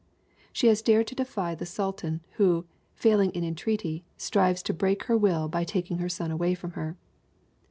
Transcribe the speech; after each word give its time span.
She 0.51 0.65
has 0.65 0.81
dared 0.81 1.05
to 1.09 1.13
defy 1.13 1.53
the 1.53 1.63
Sultan, 1.67 2.21
who, 2.37 2.65
failing 2.95 3.29
in 3.33 3.43
entreaty, 3.43 4.03
strives 4.17 4.63
to 4.63 4.73
break 4.73 5.03
her 5.03 5.15
will 5.15 5.47
by 5.47 5.63
taking 5.63 5.99
her 5.99 6.09
son 6.09 6.31
away 6.31 6.55
from 6.55 6.71
her. 6.71 6.97